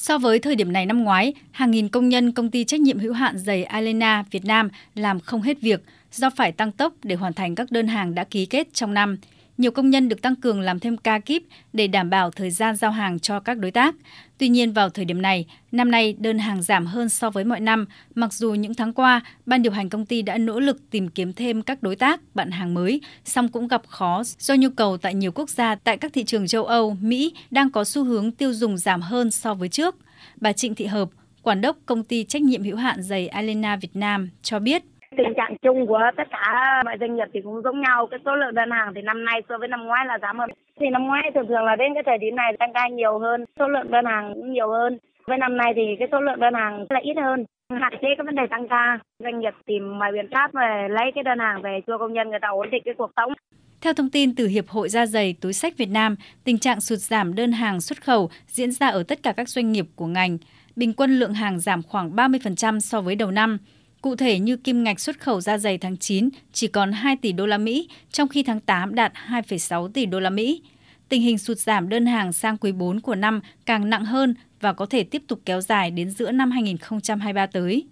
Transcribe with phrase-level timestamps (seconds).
[0.00, 2.98] So với thời điểm này năm ngoái, hàng nghìn công nhân công ty trách nhiệm
[2.98, 5.80] hữu hạn giày Alena Việt Nam làm không hết việc
[6.12, 9.18] do phải tăng tốc để hoàn thành các đơn hàng đã ký kết trong năm
[9.58, 11.42] nhiều công nhân được tăng cường làm thêm ca kíp
[11.72, 13.94] để đảm bảo thời gian giao hàng cho các đối tác.
[14.38, 17.60] Tuy nhiên vào thời điểm này, năm nay đơn hàng giảm hơn so với mọi
[17.60, 21.08] năm, mặc dù những tháng qua, ban điều hành công ty đã nỗ lực tìm
[21.08, 24.96] kiếm thêm các đối tác, bạn hàng mới, song cũng gặp khó do nhu cầu
[24.96, 28.32] tại nhiều quốc gia tại các thị trường châu Âu, Mỹ đang có xu hướng
[28.32, 29.96] tiêu dùng giảm hơn so với trước.
[30.40, 31.08] Bà Trịnh Thị Hợp,
[31.42, 34.82] quản đốc công ty trách nhiệm hữu hạn giày Alena Việt Nam cho biết
[35.18, 38.06] tình trạng chung của tất cả mọi doanh nghiệp thì cũng giống nhau.
[38.10, 40.50] Cái số lượng đơn hàng thì năm nay so với năm ngoái là giảm hơn.
[40.80, 43.44] Thì năm ngoái thường thường là đến cái thời điểm này tăng ca nhiều hơn
[43.58, 44.98] số lượng đơn hàng cũng nhiều hơn.
[45.26, 47.44] Với năm nay thì cái số lượng đơn hàng là ít hơn.
[47.80, 48.98] Hạn chế cái vấn đề tăng ca.
[49.24, 52.30] Doanh nghiệp tìm mọi biện pháp về lấy cái đơn hàng về cho công nhân
[52.30, 53.32] người ta ổn định cái cuộc sống.
[53.82, 56.98] Theo thông tin từ Hiệp hội Da giày Túi sách Việt Nam, tình trạng sụt
[56.98, 60.38] giảm đơn hàng xuất khẩu diễn ra ở tất cả các doanh nghiệp của ngành.
[60.76, 63.58] Bình quân lượng hàng giảm khoảng 30% so với đầu năm.
[64.00, 67.32] Cụ thể như kim ngạch xuất khẩu da dày tháng 9 chỉ còn 2 tỷ
[67.32, 70.62] đô la Mỹ, trong khi tháng 8 đạt 2,6 tỷ đô la Mỹ.
[71.08, 74.72] Tình hình sụt giảm đơn hàng sang quý 4 của năm càng nặng hơn và
[74.72, 77.86] có thể tiếp tục kéo dài đến giữa năm 2023 tới.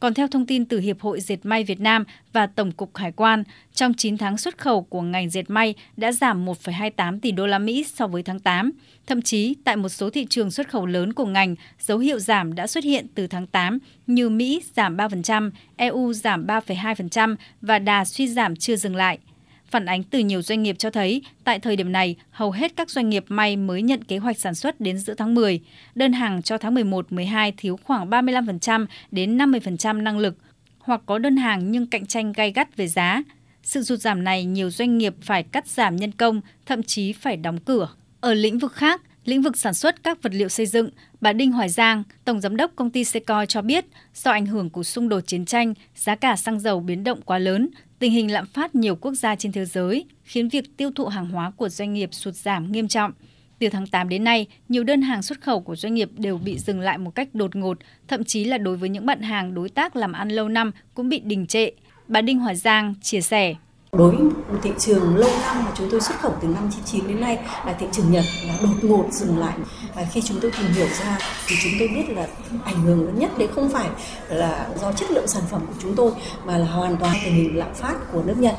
[0.00, 3.12] Còn theo thông tin từ Hiệp hội Dệt may Việt Nam và Tổng cục Hải
[3.12, 3.44] quan,
[3.74, 7.58] trong 9 tháng xuất khẩu của ngành dệt may đã giảm 1,28 tỷ đô la
[7.58, 8.72] Mỹ so với tháng 8.
[9.06, 12.54] Thậm chí, tại một số thị trường xuất khẩu lớn của ngành, dấu hiệu giảm
[12.54, 18.04] đã xuất hiện từ tháng 8 như Mỹ giảm 3%, EU giảm 3,2% và đà
[18.04, 19.18] suy giảm chưa dừng lại–
[19.70, 22.90] Phản ánh từ nhiều doanh nghiệp cho thấy, tại thời điểm này, hầu hết các
[22.90, 25.60] doanh nghiệp may mới nhận kế hoạch sản xuất đến giữa tháng 10.
[25.94, 30.36] Đơn hàng cho tháng 11-12 thiếu khoảng 35% đến 50% năng lực,
[30.78, 33.22] hoặc có đơn hàng nhưng cạnh tranh gay gắt về giá.
[33.62, 37.36] Sự rụt giảm này nhiều doanh nghiệp phải cắt giảm nhân công, thậm chí phải
[37.36, 37.88] đóng cửa.
[38.20, 41.52] Ở lĩnh vực khác, lĩnh vực sản xuất các vật liệu xây dựng, bà Đinh
[41.52, 45.08] Hoài Giang, Tổng Giám đốc công ty Secoi cho biết, do ảnh hưởng của xung
[45.08, 48.74] đột chiến tranh, giá cả xăng dầu biến động quá lớn, Tình hình lạm phát
[48.74, 52.08] nhiều quốc gia trên thế giới khiến việc tiêu thụ hàng hóa của doanh nghiệp
[52.12, 53.12] sụt giảm nghiêm trọng.
[53.58, 56.58] Từ tháng 8 đến nay, nhiều đơn hàng xuất khẩu của doanh nghiệp đều bị
[56.58, 57.78] dừng lại một cách đột ngột,
[58.08, 61.08] thậm chí là đối với những bạn hàng đối tác làm ăn lâu năm cũng
[61.08, 61.70] bị đình trệ.
[62.08, 63.54] Bà Đinh Hoài Giang chia sẻ.
[63.98, 64.16] Đối
[64.48, 67.38] với thị trường lâu năm mà chúng tôi xuất khẩu từ năm 99 đến nay
[67.66, 69.54] là thị trường Nhật là đột ngột dừng lại.
[69.94, 72.26] Và khi chúng tôi tìm hiểu ra thì chúng tôi biết là
[72.64, 73.88] ảnh hưởng lớn nhất đấy không phải
[74.28, 76.12] là do chất lượng sản phẩm của chúng tôi,
[76.44, 78.54] mà là hoàn toàn tình hình lạm phát của nước Nhật.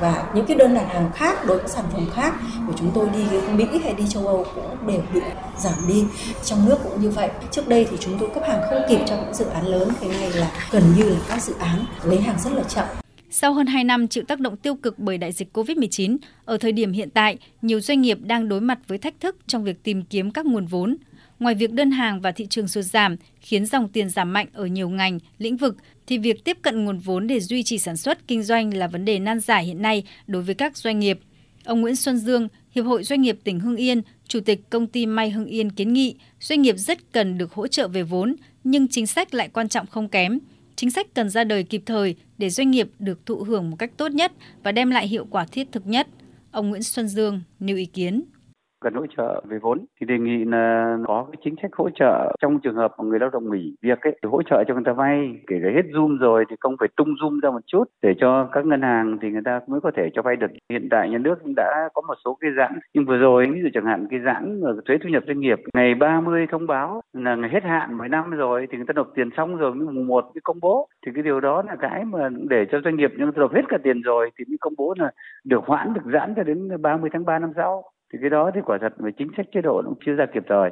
[0.00, 2.34] Và những cái đơn đặt hàng khác đối với sản phẩm khác
[2.66, 5.20] của chúng tôi đi Mỹ hay đi châu Âu cũng đều bị
[5.58, 6.04] giảm đi.
[6.44, 7.30] Trong nước cũng như vậy.
[7.50, 9.88] Trước đây thì chúng tôi cấp hàng không kịp cho những dự án lớn.
[10.00, 13.01] Cái này là gần như là các dự án lấy hàng rất là chậm
[13.34, 16.72] sau hơn 2 năm chịu tác động tiêu cực bởi đại dịch COVID-19, ở thời
[16.72, 20.02] điểm hiện tại, nhiều doanh nghiệp đang đối mặt với thách thức trong việc tìm
[20.02, 20.96] kiếm các nguồn vốn.
[21.38, 24.66] Ngoài việc đơn hàng và thị trường sụt giảm khiến dòng tiền giảm mạnh ở
[24.66, 25.76] nhiều ngành, lĩnh vực,
[26.06, 29.04] thì việc tiếp cận nguồn vốn để duy trì sản xuất kinh doanh là vấn
[29.04, 31.20] đề nan giải hiện nay đối với các doanh nghiệp.
[31.64, 35.06] Ông Nguyễn Xuân Dương, Hiệp hội Doanh nghiệp tỉnh Hưng Yên, Chủ tịch công ty
[35.06, 38.88] May Hưng Yên kiến nghị doanh nghiệp rất cần được hỗ trợ về vốn, nhưng
[38.88, 40.38] chính sách lại quan trọng không kém–
[40.76, 43.92] chính sách cần ra đời kịp thời để doanh nghiệp được thụ hưởng một cách
[43.96, 46.08] tốt nhất và đem lại hiệu quả thiết thực nhất.
[46.50, 48.22] Ông Nguyễn Xuân Dương nêu ý kiến
[48.82, 52.36] cần hỗ trợ về vốn, thì đề nghị là có cái chính sách hỗ trợ
[52.40, 54.82] trong trường hợp mà người lao động nghỉ việc ấy, thì hỗ trợ cho người
[54.86, 55.40] ta vay.
[55.46, 58.48] Kể cả hết zoom rồi thì không phải tung zoom ra một chút để cho
[58.52, 60.50] các ngân hàng thì người ta mới có thể cho vay được.
[60.70, 63.68] Hiện tại nhà nước đã có một số cái giãn nhưng vừa rồi ví dụ
[63.74, 67.50] chẳng hạn cái giãn thuế thu nhập doanh nghiệp, ngày 30 thông báo là ngày
[67.52, 70.24] hết hạn mỗi năm rồi thì người ta nộp tiền xong rồi mới mùng một
[70.24, 70.88] mới công bố.
[71.06, 73.78] Thì cái điều đó là cái mà để cho doanh nghiệp nhưng nộp hết cả
[73.82, 75.10] tiền rồi thì mới công bố là
[75.44, 78.60] được hoãn, được giãn cho đến 30 tháng 3 năm sau thì cái đó thì
[78.66, 80.70] quả thật về chính sách chế độ cũng chưa ra kịp thời.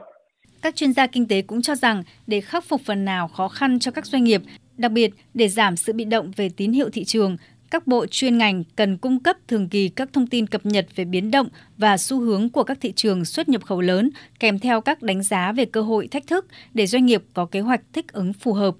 [0.63, 3.79] Các chuyên gia kinh tế cũng cho rằng để khắc phục phần nào khó khăn
[3.79, 4.43] cho các doanh nghiệp,
[4.77, 7.37] đặc biệt để giảm sự bị động về tín hiệu thị trường,
[7.71, 11.05] các bộ chuyên ngành cần cung cấp thường kỳ các thông tin cập nhật về
[11.05, 14.81] biến động và xu hướng của các thị trường xuất nhập khẩu lớn, kèm theo
[14.81, 18.13] các đánh giá về cơ hội thách thức để doanh nghiệp có kế hoạch thích
[18.13, 18.75] ứng phù hợp.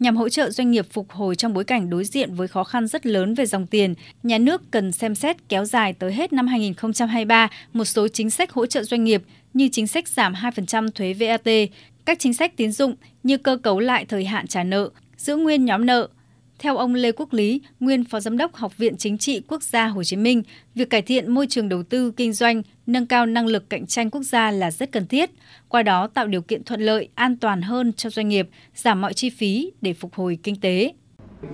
[0.00, 2.86] Nhằm hỗ trợ doanh nghiệp phục hồi trong bối cảnh đối diện với khó khăn
[2.86, 6.46] rất lớn về dòng tiền, nhà nước cần xem xét kéo dài tới hết năm
[6.46, 9.22] 2023 một số chính sách hỗ trợ doanh nghiệp
[9.54, 11.70] như chính sách giảm 2% thuế VAT,
[12.04, 15.64] các chính sách tín dụng như cơ cấu lại thời hạn trả nợ, giữ nguyên
[15.64, 16.08] nhóm nợ,
[16.58, 19.86] theo ông Lê Quốc Lý, nguyên Phó Giám đốc Học viện Chính trị Quốc gia
[19.86, 20.42] Hồ Chí Minh,
[20.74, 24.10] việc cải thiện môi trường đầu tư kinh doanh, nâng cao năng lực cạnh tranh
[24.10, 25.30] quốc gia là rất cần thiết,
[25.68, 29.14] qua đó tạo điều kiện thuận lợi, an toàn hơn cho doanh nghiệp, giảm mọi
[29.14, 30.92] chi phí để phục hồi kinh tế.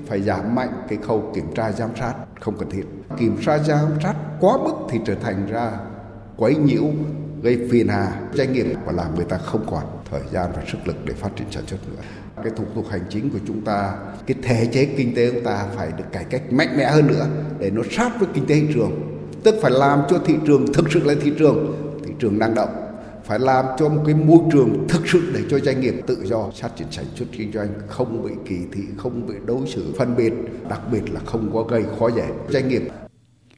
[0.07, 2.83] Phải giảm mạnh cái khâu kiểm tra giám sát không cần thiết.
[3.19, 5.73] Kiểm tra giám sát quá mức thì trở thành ra
[6.37, 6.85] quấy nhiễu
[7.45, 10.79] gây phiền hà doanh nghiệp và làm người ta không còn thời gian và sức
[10.85, 12.03] lực để phát triển sản xuất nữa.
[12.37, 13.95] Cái thủ tục hành chính của chúng ta,
[14.27, 17.07] cái thể chế kinh tế của chúng ta phải được cải cách mạnh mẽ hơn
[17.07, 17.27] nữa
[17.59, 18.93] để nó sát với kinh tế thị trường.
[19.45, 22.69] Tức phải làm cho thị trường thực sự là thị trường thị trường năng động.
[23.25, 26.51] Phải làm cho một cái môi trường thực sự để cho doanh nghiệp tự do
[26.61, 30.17] phát triển sản xuất kinh doanh, không bị kỳ thị, không bị đối xử phân
[30.17, 30.33] biệt,
[30.69, 32.27] đặc biệt là không có gây khó dễ.
[32.49, 32.83] Doanh nghiệp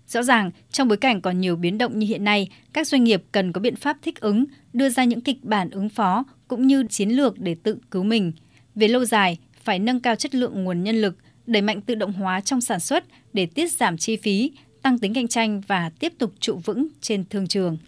[0.08, 3.23] Rõ ràng, trong bối cảnh còn nhiều biến động như hiện nay, các doanh nghiệp
[3.32, 6.85] cần có biện pháp thích ứng, đưa ra những kịch bản ứng phó cũng như
[6.91, 8.32] chiến lược để tự cứu mình.
[8.75, 11.17] Về lâu dài, phải nâng cao chất lượng nguồn nhân lực,
[11.47, 15.14] đẩy mạnh tự động hóa trong sản xuất để tiết giảm chi phí, tăng tính
[15.14, 17.79] cạnh tranh và tiếp tục trụ vững trên thương trường.